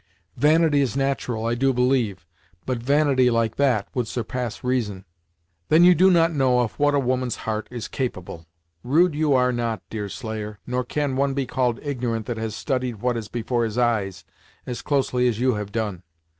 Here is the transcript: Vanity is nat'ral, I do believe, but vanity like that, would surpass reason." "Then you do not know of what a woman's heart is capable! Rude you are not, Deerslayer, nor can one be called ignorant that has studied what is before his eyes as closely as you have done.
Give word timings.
Vanity 0.35 0.81
is 0.81 0.97
nat'ral, 0.97 1.45
I 1.45 1.53
do 1.53 1.73
believe, 1.73 2.25
but 2.65 2.79
vanity 2.79 3.29
like 3.29 3.57
that, 3.57 3.87
would 3.93 4.07
surpass 4.07 4.63
reason." 4.63 5.05
"Then 5.69 5.83
you 5.83 5.93
do 5.93 6.09
not 6.09 6.33
know 6.33 6.61
of 6.61 6.71
what 6.79 6.95
a 6.95 6.99
woman's 6.99 7.35
heart 7.45 7.67
is 7.69 7.87
capable! 7.87 8.47
Rude 8.83 9.13
you 9.13 9.33
are 9.35 9.51
not, 9.51 9.87
Deerslayer, 9.91 10.57
nor 10.65 10.83
can 10.83 11.15
one 11.17 11.35
be 11.35 11.45
called 11.45 11.79
ignorant 11.83 12.25
that 12.25 12.37
has 12.37 12.55
studied 12.55 12.95
what 13.01 13.15
is 13.15 13.27
before 13.27 13.63
his 13.63 13.77
eyes 13.77 14.25
as 14.65 14.81
closely 14.81 15.27
as 15.27 15.39
you 15.39 15.53
have 15.53 15.71
done. 15.71 16.01